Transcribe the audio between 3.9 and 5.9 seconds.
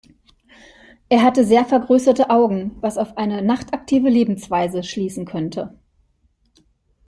Lebensweise schließen könnte.